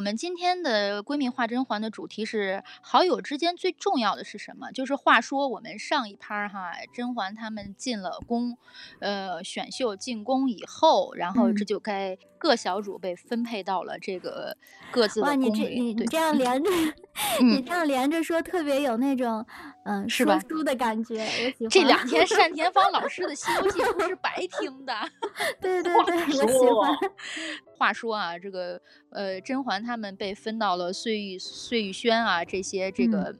[0.00, 4.72] 们今天的闺蜜画甄嬛的主题是好友之间最重要的是什么？
[4.72, 8.58] 就是话说我们上一趴哈，甄嬛他们进了宫，
[8.98, 14.56] 呃，选秀进宫以后，然后这就该各小主被分配到了这个
[14.90, 15.76] 各自的哇，宫你这里。
[15.76, 16.70] 对你你这样连着，
[17.40, 19.44] 你这样连着说，特别有那种
[19.84, 21.70] 嗯是吧说书的感觉，我喜欢。
[21.70, 24.94] 这两天 单田芳老师的《西游记》不是白听的。
[25.60, 26.96] 对对对，我喜欢。
[27.76, 33.34] 话说啊，这个呃，甄嬛他们被分到了碎玉、碎玉轩啊这些这个。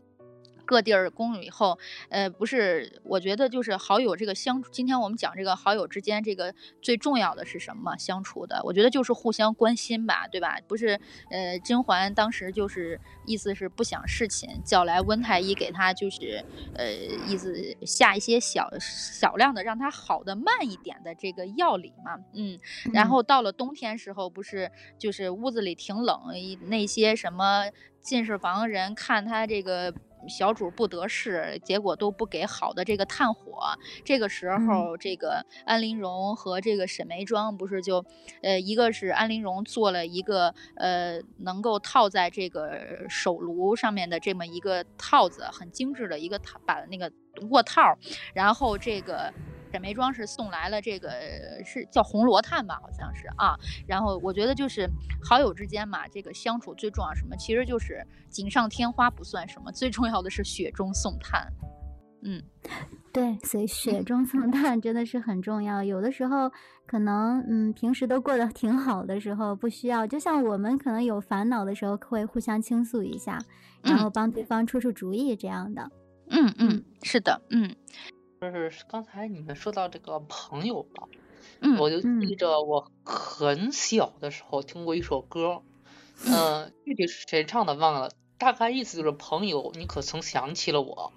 [0.64, 4.70] 各地儿宫里以后，呃，不是，我觉得就是好友这个相处。
[4.72, 7.96] 今天我们讲这个好友之间，这个最重要的是什么？
[7.98, 10.58] 相处的，我觉得就是互相关心吧，对吧？
[10.66, 10.98] 不是，
[11.30, 16.92] 呃，甄嬛当时就是意思是不想侍寝，叫来温太医给她就是，呃，
[17.26, 17.54] 意思
[17.84, 22.58] 下一些小小量的让她好的慢一点的这个药理嘛，嗯。
[22.92, 26.18] 然后到了冬天时候，不是就是屋子里挺冷，
[26.62, 29.94] 那些什么进士房人看他这个。
[30.28, 33.60] 小主不得势，结果都不给好的这个炭火。
[34.04, 38.04] 这个时候，这个安陵容和这个沈眉庄不是就，
[38.42, 47.10] 呃，一个是安陵容做了一个呃能够套在这个手炉上面的这么一个套子，很精致的一个套，把那个
[47.50, 47.96] 卧套，
[48.34, 49.32] 然后这个。
[49.72, 51.10] 沈眉庄是送来了这个
[51.64, 53.56] 是叫红罗炭吧，好像是啊。
[53.86, 54.86] 然后我觉得就是
[55.24, 57.34] 好友之间嘛，这个相处最重要什么？
[57.36, 61.50] 其实就是锦上添花不算什么，最重要的是雪中送炭。
[62.24, 62.40] 嗯，
[63.12, 65.82] 对，所以雪中送炭真的是很重要。
[65.82, 66.52] 有的时候
[66.86, 70.06] 可能嗯，平时都过得挺好的时候，不需要。
[70.06, 73.40] 就像我们可能有烦恼的时候，会互相倾诉一下，
[73.82, 75.90] 然后帮对方出出主意这样的。
[76.28, 77.74] 嗯嗯，是的，嗯。
[78.50, 81.06] 就是刚才你们说到这个朋友吧，
[81.60, 85.62] 嗯，我就记着我很小的时候听过一首歌，
[86.26, 91.12] 嗯，具体是谁唱的忘了，大概意思就是朋友，你可曾想起了我？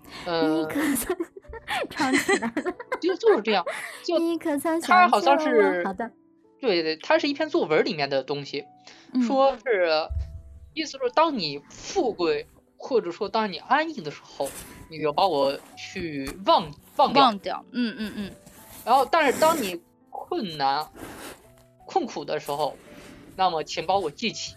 [0.26, 1.16] 你可曾
[1.90, 2.74] 唱起来了？
[3.00, 3.64] 就就是这样，
[4.04, 6.10] 就你可曾他好像是好的，
[6.60, 8.64] 对对，它是一篇作文里面的东西，
[9.12, 9.22] 嗯。
[9.22, 10.08] 说是
[10.74, 12.46] 意思是当你富贵
[12.78, 14.48] 或者说当你安逸的时候。
[14.90, 18.32] 你要把我去忘忘掉，忘掉，嗯嗯嗯。
[18.86, 19.78] 然后，但是当你
[20.08, 20.88] 困难、
[21.84, 22.74] 困苦的时候，
[23.36, 24.54] 那么请把我记起。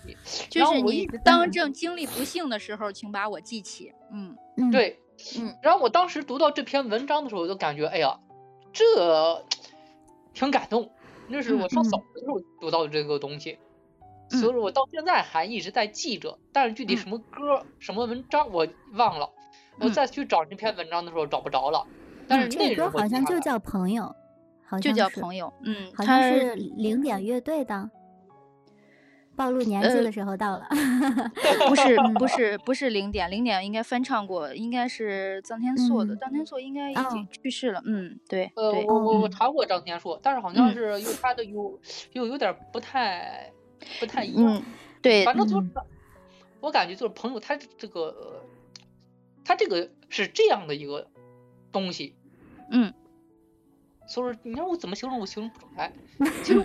[0.49, 3.91] 就是你当正经历不幸的时候，请把我记起。
[4.13, 5.01] 嗯，对，
[5.37, 5.53] 嗯。
[5.61, 8.17] 然后我当时读到这篇文章的时候，我就感觉，哎呀，
[8.71, 9.45] 这
[10.33, 10.89] 挺感动。
[11.27, 13.70] 那是我上小学的时候读到的这个东西，嗯、
[14.39, 16.39] 所以说我到现在还一直在记着。
[16.51, 19.29] 但是具体什么歌、嗯、什么文章我忘了。
[19.79, 21.87] 我再去找那篇文章的时候找不着了，
[22.27, 24.03] 但是这歌好像就叫朋友，
[24.63, 27.89] 好像就叫朋友，嗯，好像是零点乐队的。
[29.35, 41.79] 暴露年纪的时候到了，呃、 不是不是不是零点，零点应该翻唱过，应该是臧天朔的，臧、嗯、天朔应该已经去世了，嗯，对，呃，对我我我查过臧天朔，但是好像嗯是又他的又
[42.11, 43.51] 又有点不太
[43.99, 44.63] 不太一样，嗯，
[45.01, 45.67] 对，反正就是
[46.59, 48.43] 我感觉就是朋友他这个。
[49.43, 51.09] 他这个是这样的一个
[51.71, 52.13] 东西，
[52.69, 52.93] 嗯，
[54.07, 55.91] 所以你让我怎么形容，我形容不出来。
[56.43, 56.61] 其实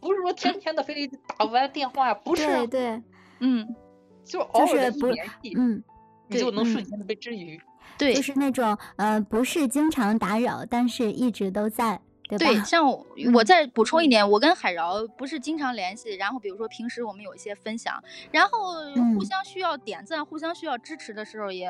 [0.00, 3.02] 不是说天天的非得打不完电话呀，不是、啊，对对，
[3.40, 3.76] 嗯，
[4.24, 5.84] 就偶尔的一联系，嗯，
[6.28, 7.60] 你就能瞬间的被治愈。
[7.98, 12.00] 对，就是那种呃，不是经常打扰，但是一直都在。
[12.30, 12.86] 对,对， 像
[13.34, 18.74] 我，再补充一点，我跟海饶不是经常联系，然后比如说平时我们有一些分享，然后
[19.14, 21.68] 互相需要点赞、嗯、互相需要支持的时候也，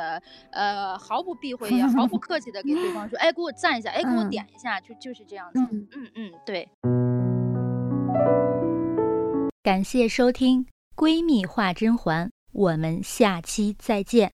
[0.53, 5.61] 呃毫不避讳，也毫不客气的给对方说， 哎，给我赞一下，哎，给我点一下，嗯、就就是这样子。
[5.73, 6.69] 嗯嗯嗯，对。
[9.63, 10.65] 感谢收听
[10.97, 14.33] 《闺蜜话甄嬛》，我们下期再见。